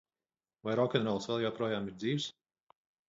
Vai 0.67 0.73
rokenrols 0.79 1.29
vēl 1.33 1.43
joprojām 1.45 1.93
ir 1.93 1.99
dzīvs? 2.05 2.27